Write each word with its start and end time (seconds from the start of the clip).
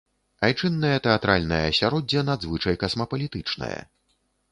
Айчыннае 0.45 0.93
тэатральнае 1.07 1.59
асяроддзе 1.71 2.23
надзвычай 2.31 2.75
касмапалітычнае. 2.85 3.79